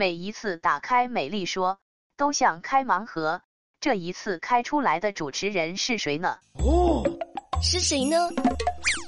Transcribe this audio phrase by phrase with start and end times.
[0.00, 1.76] 每一次打开美丽说，
[2.16, 3.42] 都像开盲盒。
[3.80, 6.38] 这一次开出来的主持人是谁呢？
[6.54, 7.04] 哦，
[7.62, 8.16] 是谁呢？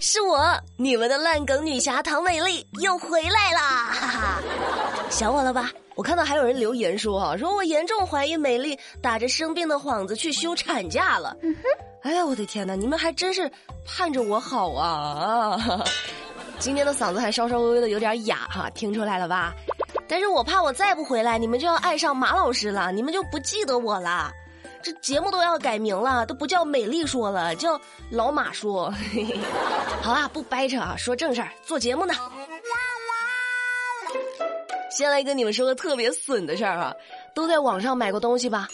[0.03, 0.39] 是我，
[0.77, 3.91] 你们的烂梗女侠唐美丽又回来啦！
[3.91, 4.43] 哈哈，
[5.09, 5.71] 想我了吧？
[5.95, 11.35] 我看到还有人留言说啊，说我严重怀疑美丽打着生病的幌子去休产假了。
[11.41, 11.63] 嗯哼，
[12.03, 13.51] 哎呀，我的天哪，你们还真是
[13.87, 15.57] 盼着我好啊！
[15.57, 15.85] 啊，
[16.59, 19.55] 今天的嗓子还稍稍微微的有点哑哈，听出来了吧？
[20.09, 24.31] 但是我怕我再不回来，你们就要爱上马老师了，你们就不记得我了。
[24.83, 28.93] 这节目都要改名了，都不叫美丽说了，叫老马说。
[30.03, 32.15] 好啦，不掰扯啊，说正事儿，做节目呢。
[34.91, 36.93] 先来跟你们说个特别损的事儿啊，
[37.35, 38.69] 都在网上买过东西吧？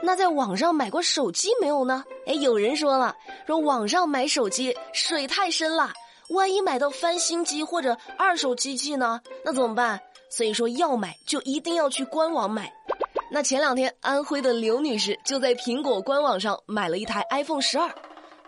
[0.00, 2.04] 那在网上买过手机没有呢？
[2.24, 3.14] 哎，有人说了，
[3.46, 5.90] 说网上买手机水太深了，
[6.30, 9.20] 万一买到翻新机或者二手机器呢？
[9.44, 10.00] 那怎么办？
[10.30, 12.72] 所以说要买就一定要去官网买。
[13.30, 17.92] 那前两天，安徽的刘女士就在苹果官网上买了一台 iPhone 十二，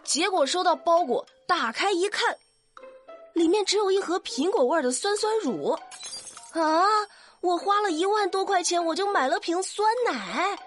[0.05, 2.37] 结果收到包裹，打开一看，
[3.35, 5.79] 里面只有一盒苹果味的酸酸乳。
[6.53, 6.85] 啊！
[7.43, 10.59] 我花了一万多块钱，我就买了瓶酸奶，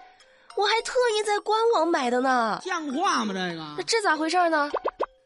[0.56, 2.60] 我还特意在官网买的呢。
[2.64, 3.34] 像话吗？
[3.34, 3.64] 这个？
[3.78, 4.72] 那这咋回事呢？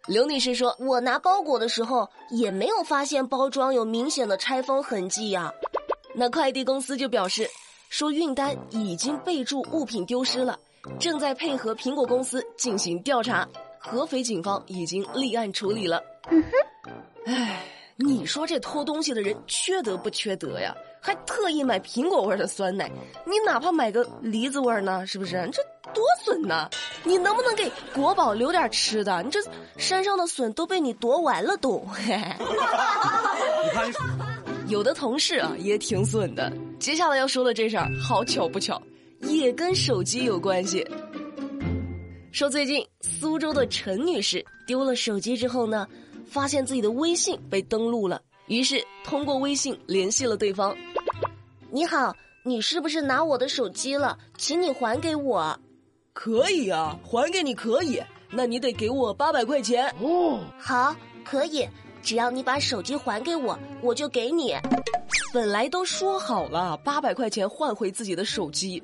[0.08, 5.54] 刘女士说：“我拿包裹的时候也没有发现包装有明显的拆封痕迹呀。”
[6.18, 7.48] 那快递公司就表示。
[7.90, 10.60] 说运单已经备注物品丢失了，
[11.00, 13.48] 正在配合苹果公司进行调查，
[13.80, 16.04] 合肥警方已经立案处理了。
[16.30, 16.92] 嗯哼，
[17.32, 17.64] 哎，
[17.96, 20.76] 你说这偷东西的人缺德不缺德呀？
[21.00, 22.92] 还特意买苹果味的酸奶，
[23.26, 25.08] 你哪怕买个梨子味呢？
[25.08, 25.50] 是不是？
[25.54, 26.70] 这多损呐！
[27.06, 29.24] 你能不能给国宝留点吃的？
[29.24, 29.40] 你这
[29.78, 31.82] 山上的笋都被你夺完了都。
[33.64, 34.27] 你看。
[34.68, 36.52] 有的同事啊也挺损的。
[36.78, 38.82] 接下来要说的这事儿，好巧不巧，
[39.22, 40.86] 也跟手机有关系。
[42.32, 45.88] 说最近苏州的陈女士丢了手机之后呢，
[46.26, 50.76] 发现自己的微信被登录了，于是通过微信联系了对方。
[51.72, 52.14] 你好，
[52.44, 54.18] 你是不是拿我的手机了？
[54.38, 55.58] 请你还给我。
[56.14, 58.02] 可以啊，还给你可以，
[58.32, 59.88] 那你得给我八百块钱。
[60.02, 61.68] 哦，好，可以。
[62.08, 64.56] 只要你把手机还给我，我就给你。
[65.34, 68.82] 本来都说好了，八百块钱换回自己的手机，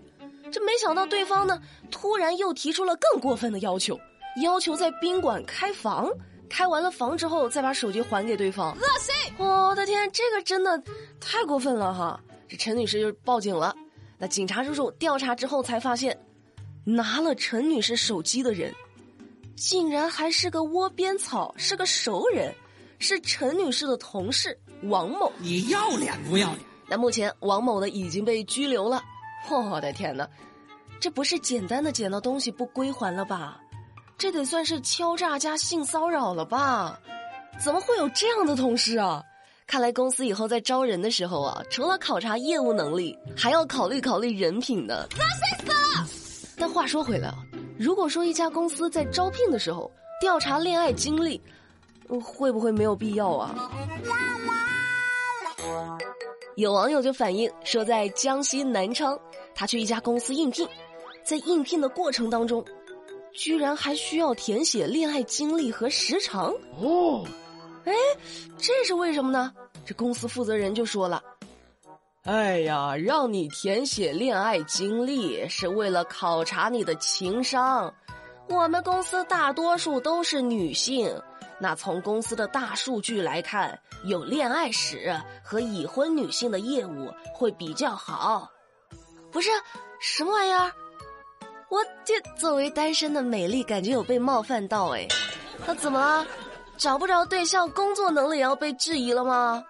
[0.52, 1.58] 这没想到对方呢，
[1.90, 3.98] 突然又提出了更过分的要求，
[4.42, 6.12] 要求在宾馆开房，
[6.50, 8.74] 开完了房之后再把手机还给对方。
[8.74, 9.34] 恶心！
[9.38, 10.84] 我的天，这个真的
[11.22, 12.20] 太过分了哈！
[12.50, 13.74] 这陈女士就报警了。
[14.18, 16.20] 那警察叔叔调查之后才发现，
[16.84, 18.76] 拿了陈女士手机的人，
[19.56, 22.54] 竟然还是个窝边草，是个熟人。
[23.04, 26.60] 是陈女士的同事王某，你要脸不要脸？
[26.88, 29.04] 那目前王某呢已经被拘留了。
[29.52, 30.28] 我的天哪，
[31.00, 33.60] 这不是简单的捡到东西不归还了吧？
[34.18, 36.98] 这得算是敲诈加性骚扰了吧？
[37.62, 39.22] 怎么会有这样的同事啊？
[39.68, 45.08] 看来公司以后在招人的时候啊，除了考察业务能力，还要考虑考虑人品呢。
[46.58, 47.38] 但话说回来啊，
[47.78, 49.92] 如果说一家公司在招聘的时候
[50.22, 51.42] 调查恋爱经历，
[52.08, 53.72] 会不会没有必要啊？
[56.56, 59.18] 有网友就反映说，在江西南昌，
[59.56, 60.68] 他去一家公司应聘，
[61.24, 62.64] 在应聘的过程当中，
[63.34, 67.26] 居然还需要填写恋爱经历和时长哦。
[67.86, 67.94] 哎，
[68.58, 69.52] 这是为什么呢？
[69.84, 71.24] 这公司负责人就说了
[72.24, 77.92] ：“哎呀，让你填写恋爱经历是为了考察你的情商。
[78.48, 81.12] 我们公司大多数都是女性。”
[81.60, 88.50] 那从公司的大数据来看，有恋爱史和已婚女性的业务会比较好。
[89.32, 89.50] 不是
[90.00, 90.72] 什么玩意儿？
[91.70, 95.08] 我这作为单身的美丽，感觉有被冒犯到哎。
[95.66, 96.26] 那怎么了？
[96.78, 99.64] 找不着对象，工作能力也要被质疑了吗？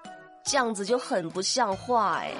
[0.43, 2.33] 这样子就很不像话哎。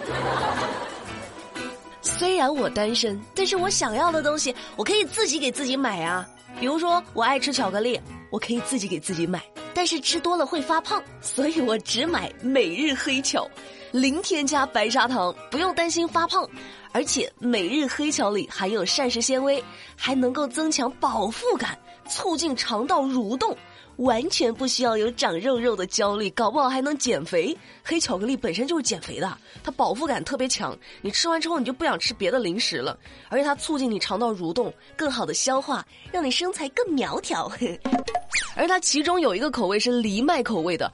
[2.01, 6.27] 虽然我单身，但是我想要的东西，我可以自己给自己买啊。
[6.59, 7.99] 比如说，我爱吃巧克力。
[8.33, 9.39] 我可以自己给自己买，
[9.75, 13.47] 但是吃多了会发胖，所以我只买每日黑巧，
[13.91, 16.49] 零添加白砂糖，不用担心发胖，
[16.93, 19.63] 而且每日黑巧里含有膳食纤维，
[19.95, 21.77] 还能够增强饱腹感，
[22.09, 23.55] 促进肠道蠕动。
[23.97, 27.55] 完全不需要有长肉肉的焦虑，搞不好还能减肥。
[27.83, 32.97] 黑巧克力本身就是减肥的，它饱腹感特别强，你吃完之后你就不想吃别的零食了，
[33.29, 37.51] 而且它促进你肠道蠕动，更好的消化，让你身材更苗条。
[38.55, 40.91] 而它其中有一个口味是藜麦口味的，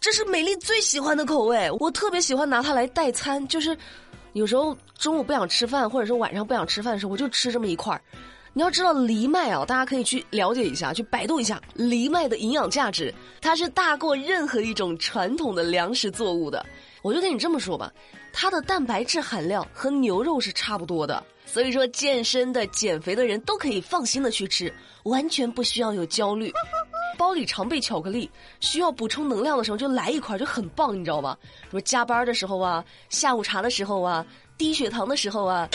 [0.00, 3.76] 这是美丽最喜欢的口味，我特别喜欢拿它来代餐，就是
[4.32, 8.00] 有时候中午不想吃饭，或者是晚上不想吃饭的时候，我就吃这么一块儿。
[8.52, 16.66] 你要知道藜麦啊，大家可以去了解一下，去百度一下藜麦的营养价值，它是大过任何一种传统的粮食作物的。
[17.02, 17.92] 我就跟你这么说吧，
[18.32, 24.72] 它的蛋白质含量和牛肉是差不多的，所以说健身的、减肥的人都可以放心的去吃，
[25.04, 26.52] 完全不需要有焦虑。
[27.20, 28.30] 包里常备巧克力，
[28.60, 31.36] 需要补充能量的时候就来一块就很棒，你知道吧？
[31.68, 34.24] 什么加班的时候啊，下午茶的时候啊，
[34.56, 35.68] 低血糖的时候啊。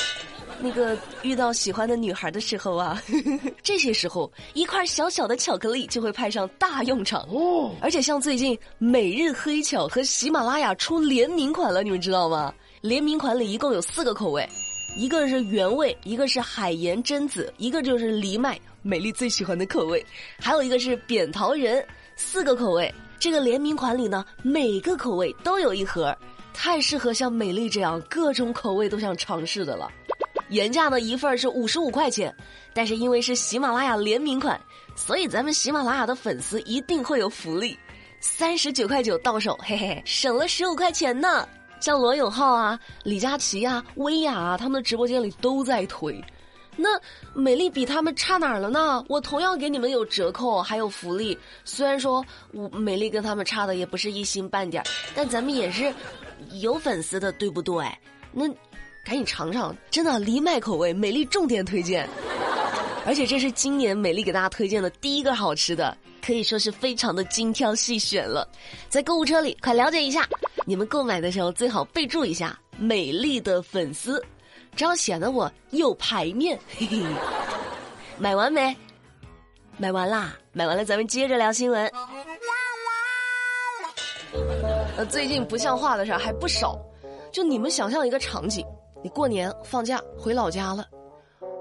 [0.59, 3.00] 那个遇到喜欢的女孩的时候啊，
[3.62, 7.71] 这些时候一块小小的巧克力就会派上大用场哦。
[7.80, 12.51] 而且像最近每日黑巧和喜马拉雅出联名款了，你们知道吗？
[12.81, 14.47] 联名款里一共有四个口味，
[14.97, 20.05] 一个是原味，一个是海盐榛子，一个就是藜麦，美丽最喜欢的口味，
[20.39, 21.83] 还有一个是扁桃仁，
[22.15, 22.93] 四个口味。
[23.17, 26.15] 这个联名款里呢，每个口味都有一盒，
[26.53, 29.91] 太适合像美丽这样各种口味都想尝试的了。
[30.49, 32.31] 原价呢一份是五十五块钱，
[32.75, 34.61] 但是因为是喜马拉雅联名款，
[34.95, 37.75] 所以咱们喜马拉雅的粉丝一定会有福利，
[38.19, 41.49] 三十九块九到手，嘿嘿，省了十五块钱呢。
[41.79, 46.23] 像罗永浩啊、李佳琦啊、薇娅啊，他们的直播间里都在推。
[46.75, 46.89] 那
[47.33, 49.04] 美丽比他们差哪儿了呢？
[49.07, 51.38] 我同样给你们有折扣，还有福利。
[51.63, 54.83] 虽然说我美丽跟他们差的也不是一星半点
[55.16, 55.94] 但咱们也是
[56.62, 57.86] 有粉丝的，对不对？
[58.31, 58.45] 那。
[59.06, 62.10] 赶紧尝尝，真的藜麦口味，美丽重点推荐。
[63.06, 65.95] 而且这是今年美丽给大家推荐的第一个好吃的，
[66.25, 68.50] 可以说是非常的精挑细选了。
[68.89, 70.28] 在购物车里，快了解一下，
[70.66, 74.19] 你们购买的时候最好备注一下“美丽的粉丝”，
[74.75, 76.60] 这样显得我有排面。
[76.77, 77.04] 嘿嘿。
[78.18, 78.75] 买完没？
[79.77, 80.38] 买完啦！
[80.54, 81.92] 买完了，咱们接着聊新闻。
[84.98, 86.80] 呃，最近不像话的事儿还不少，
[87.31, 88.66] 就你们想象一个场景。
[89.04, 90.88] 你过年放假回老家了，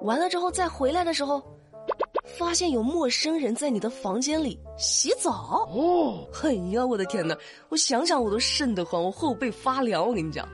[0.02, 1.42] 完了之后再回来的时候，
[2.38, 5.68] 发现有陌生人在你的房间里洗澡。
[5.72, 7.36] 哦，哎呀，我的天哪！
[7.68, 10.06] 我想想我都瘆得慌，我后背发凉。
[10.06, 10.48] 我跟你讲，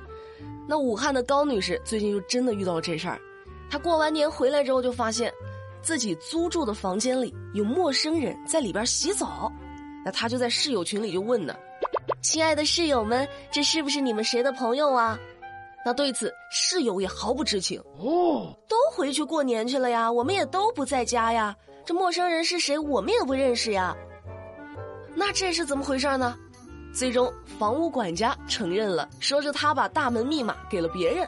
[0.71, 3.21] 那武汉的高女士最近就真的遇到了这事儿。
[3.69, 5.35] 她过完年回来之后，就发现
[5.83, 9.53] 自己租住的房间里有陌生人在里边洗澡。
[10.05, 11.57] 那她就在室友群里就问呢
[12.23, 15.19] ：“亲爱的室友们，这是不是你们谁的朋友啊？”
[15.85, 21.53] 那对此，室友也毫不知情哦，都回去过年去了呀，我们也都不在家呀。
[21.85, 23.97] 这陌生人是谁，我们也不认识呀。
[25.17, 26.37] 那这是怎么回事呢？
[26.93, 31.27] 最终，房屋管家承认了，说是他把大门密码给了别人。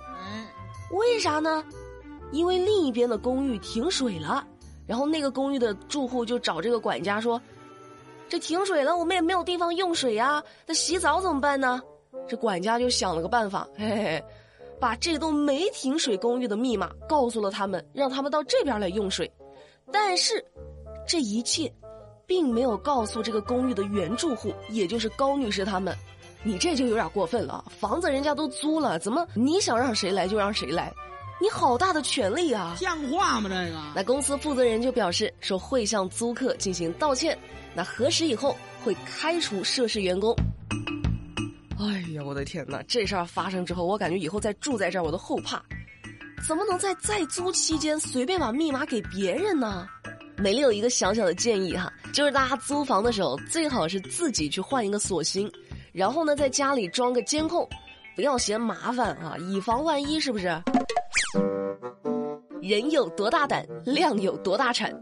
[0.93, 1.64] 为啥呢？
[2.32, 4.47] 因为另一边的公寓停水了，
[4.87, 7.41] 然后那个公寓的住户就找这个管家说
[8.29, 11.81] ：“这停水了，我们也没有地方用水呀，那洗澡怎么办呢？”
[12.26, 14.25] 这管家就想了个办法，嘿嘿。
[14.81, 19.31] 把这栋没停水公寓的密码告诉了他们，让他们到这边来用水。
[19.93, 20.44] 但是，
[21.06, 21.73] 这一切，
[22.32, 25.94] 并没有告诉这个公寓的原住户，也就是高女士他们。
[26.43, 30.90] 你这就有点过分了，房子人家都租了，怎么你想让谁来就让谁来？
[31.43, 32.75] 你好大的权利啊！
[32.79, 33.50] 像话吗？
[33.50, 33.79] 这个？
[33.94, 37.37] 那公司负责人就表示说会向租客进行道歉，
[37.75, 40.35] 那核实以后会开除涉事员工。
[41.78, 42.82] 哎呀，我的天哪！
[42.88, 45.62] 这事儿发生之后，我感觉以后再住在这儿我都后怕。
[46.49, 49.87] 怎么能在在租期间随便把密码给别人呢？
[50.42, 55.49] 美丽有一个小小的建议哈，就是大家租房的时候最好是自己去换一个锁芯，
[55.92, 57.64] 然后呢在家里装个监控，
[58.16, 60.49] 不要嫌麻烦啊，以防万一，是不是？
[62.61, 64.92] 人有多大胆，量有多大产。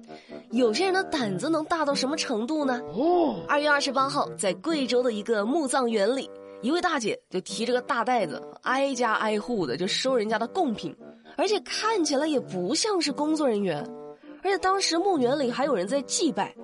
[0.50, 2.78] 有些人的胆子能大到什么程度呢？
[2.92, 6.28] 哦，二月二十八号，在贵州的一个墓葬园里。
[6.60, 10.94] 一位大姐就提着个大袋子，挨家挨户的就收人家的贡品，
[11.38, 13.82] 而且看起来也不像是工作人员，
[14.42, 16.54] 而且当时墓园里还有人在祭拜，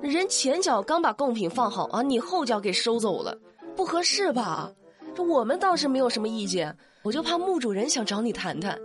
[0.00, 3.36] 人前脚刚把贡品放好啊，你后脚给收走了，
[3.76, 4.72] 不合适吧？
[5.14, 8.78] 这我们倒是没有什么意见，我就怕墓主人想找你谈谈。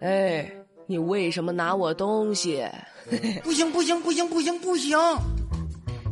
[0.00, 0.50] 哎，
[0.86, 2.66] 你为什么拿我东西？
[3.44, 4.98] 不行不行不行不行不行！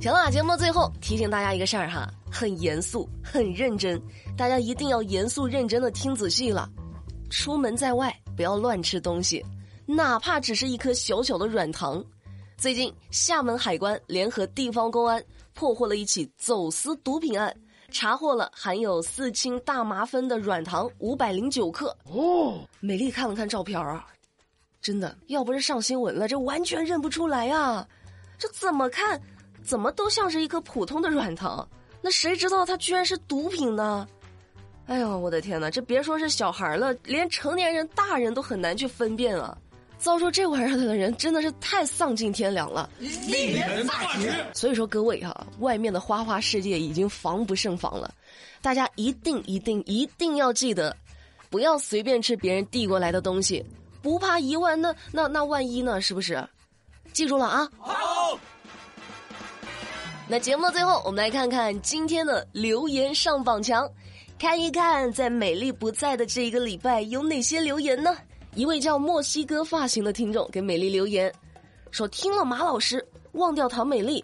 [0.00, 2.08] 行了，节目最后提醒大家一个事儿哈。
[2.30, 4.00] 很严肃，很认真，
[4.38, 6.68] 大家一定要严肃认真的听仔细了。
[7.28, 9.44] 出门在外不要乱吃东西，
[9.94, 12.02] 哪怕只是一颗小小的软糖。
[12.56, 15.22] 最近，厦门海关联合地方公安
[15.52, 17.54] 破获了一起走私毒品案，
[17.90, 21.94] 查获了含有四氢大麻酚的软糖五百零九克。
[22.04, 24.06] 哦，美丽看了看照片啊，
[24.80, 27.86] 真的，要不是上新闻了，这完全认不出来啊！
[28.38, 29.20] 这怎么看，
[29.62, 31.68] 怎么都像是一颗普通的软糖。
[32.00, 34.08] 那谁知道它居然是毒品呢？
[34.86, 35.70] 哎呦，我的天哪！
[35.70, 39.56] 这别说是小孩了，连成年人、大人都很难去分辨啊！
[40.02, 42.90] 遭受这玩意儿的人真的是太丧尽天良了。
[42.98, 44.32] 令人发指。
[44.52, 48.12] 所以说，各位哈，外面的花花世界已经防不胜防了，
[48.60, 50.94] 大家一定、一定、一定要记得，
[51.48, 53.64] 不要随便吃别人递过来的东西，
[54.02, 56.00] 不怕一万，那那那万一呢？
[56.00, 56.44] 是不是？
[57.12, 57.70] 记住了啊！
[57.78, 58.36] 好。
[60.28, 63.88] 那节目的最后，我们来看看今天的留言上榜墙。
[64.36, 68.16] 看一看，在美丽不在的这一个礼拜有哪些留言呢？
[68.54, 71.32] 一位叫墨西哥发型的听众给美丽留言，
[71.90, 74.22] 说听了马老师忘掉唐美丽，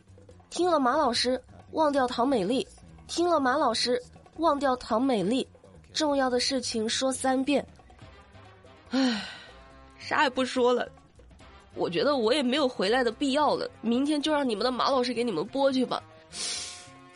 [0.50, 1.42] 听了马老师
[1.72, 2.66] 忘掉唐美丽，
[3.06, 4.00] 听了马老师
[4.36, 5.46] 忘掉唐美丽，
[5.94, 7.66] 重要的事情说三遍。
[8.90, 9.24] 唉，
[9.98, 10.86] 啥也不说了，
[11.74, 16.02] 我觉得我也没有回来的必要了，明天就让你们的马老师给你们播去吧。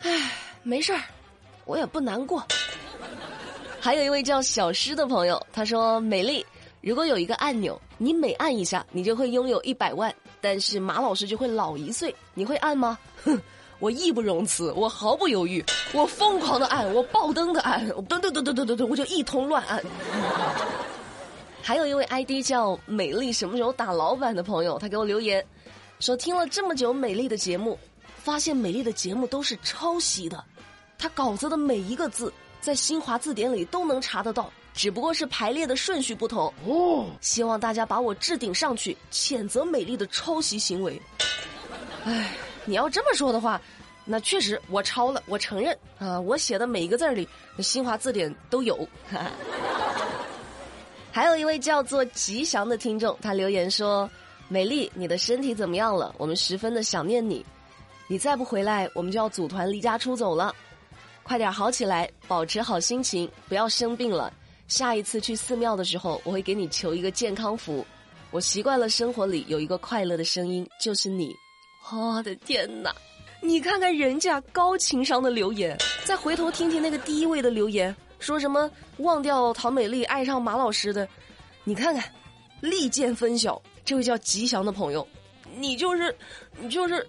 [0.01, 1.03] 唉，没事儿，
[1.67, 2.43] 我也不难过。
[3.79, 6.45] 还有一位叫小诗的朋友，他说：“美丽，
[6.83, 13.41] 如果有一个按钮，你每按一下，你就会拥有一百万，但是马老师就会老一岁，你会按吗？”哼，
[13.79, 19.83] 我义不容辞，我毫不犹豫，我疯狂的按，我爆灯的按，噔噔噔噔噔噔噔，我就一通乱按。
[21.63, 25.45] 还有一位 ID 叫美丽什么时候打老板的朋友，他给我留言，
[26.01, 27.79] 说听了这么久美丽的节目，
[28.17, 30.45] 发现美丽的节目都是抄袭的，
[30.99, 32.33] 他稿子的每一个字。
[32.61, 36.53] 在新华字典里都能查得到，只不过是排列的顺序不同。
[36.67, 41.01] 哦，希望大家把我置顶上去，谴责美丽的抄袭行为。
[42.05, 42.33] 哎，
[42.65, 43.61] 你要这么说的话，
[44.05, 48.77] 那确实我抄了，我承认啊，我写的每一个字里，新华字典都有。
[49.11, 49.31] 哈 哈
[51.13, 54.11] 还有一位叫做吉祥的听众，他留言说
[54.49, 56.15] ：“美丽，你的身体怎么样了？
[56.17, 57.45] 我们十分的想念你，
[58.09, 60.55] 你再不回来，我们就要组团离家出走了。”
[61.23, 64.33] 快点好起来，保持好心情，不要生病了。
[64.73, 67.87] 下一次去寺庙的时候，我会给你求一个健康符。
[68.31, 71.37] 我习惯了生活里有一个快乐的声音，就是你。
[71.93, 72.91] 我的天哪！
[73.43, 75.77] 你看看人家高情商的留言，
[76.07, 81.07] 再回头听听那个第一位的留言，说什么忘掉唐美丽，爱上马老师的。
[81.65, 82.03] 你看看，
[82.63, 85.07] 利剑分晓，这位叫吉祥的朋友，
[85.59, 86.17] 你就是，
[86.59, 87.07] 你就是。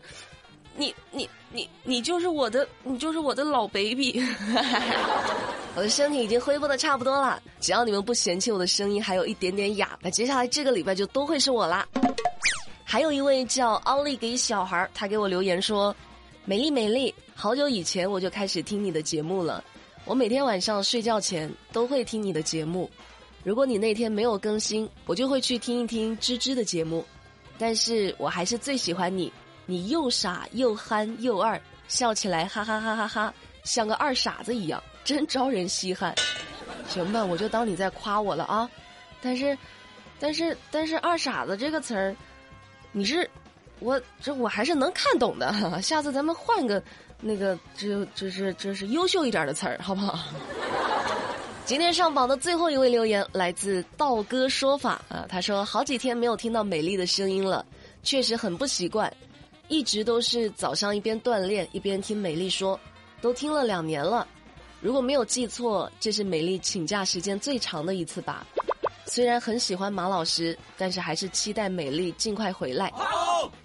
[0.75, 4.19] 你你你你就是我的，你就是我的老 baby，
[5.75, 7.41] 我的身体已经恢复的差不多了。
[7.59, 11.87] 只要你们不嫌弃我的声音还有一点点哑，那接下来这个礼拜就都会是我啦。
[12.83, 15.95] 还有一位叫奥利给小孩，他给我留言说
[16.45, 19.63] ：“美丽美丽，好久以前我就开始听你的节目了，
[20.05, 22.89] 我每天晚上睡觉前都会听你的节目。
[23.43, 27.03] 如果你那天没有更新，我就会去听一听芝芝的节目，
[27.57, 29.31] 但是我还是最喜欢你。”
[29.65, 36.13] 你又傻又憨又二，笑起来哈哈哈哈哈，像个二傻子一样，真招人稀罕。
[36.87, 38.69] 行吧，我就当你在夸我了啊。
[39.21, 39.57] 但是，
[40.19, 42.15] 但是，但是，二傻子这个词儿，
[42.91, 43.29] 你是
[43.79, 45.81] 我这我还是能看懂的。
[45.81, 46.81] 下次咱们换个
[47.21, 50.19] 那个，这这是这是优秀一点的词儿，好不好？
[51.65, 57.65] 今天上榜的最后一位留言来自道哥说法啊，他说好几天没有听到美丽的声音了，
[58.03, 59.11] 确实很不习惯。
[59.69, 62.77] 一直都是早上一边锻炼一边听美丽说，
[63.23, 64.27] 都听了两年了。
[64.81, 68.45] 如果没有记错，这是美丽请假时间最长的一次吧。
[69.05, 72.91] 虽然很喜欢马老师，但是还是期待美丽尽快回来。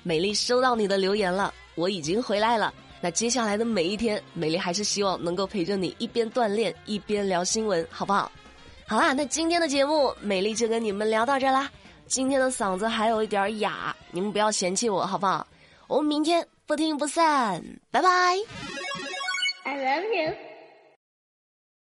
[0.05, 2.73] 美丽收到你的留言了，我已经回来了。
[3.01, 8.31] 那接下来的每一天，美丽还是希望能够陪着你一边锻炼一边聊新闻，好不好？
[8.87, 11.69] 好啦，那今天的节目，美丽就跟你们聊到这啦。
[12.07, 15.45] 今天的嗓子还有一点哑，你们不要嫌弃我，好不好？
[15.89, 17.61] 我们明天不听不散，
[17.91, 18.09] 拜拜。
[19.69, 20.48] I love you.